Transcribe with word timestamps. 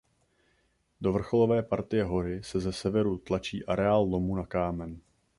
Do 1.01 1.13
vrcholové 1.13 1.63
partie 1.63 2.03
hory 2.03 2.43
se 2.43 2.59
ze 2.59 2.73
severu 2.73 3.17
tlačí 3.17 3.65
areál 3.65 4.03
lomu 4.03 4.35
na 4.35 4.45
kámen. 4.45 4.99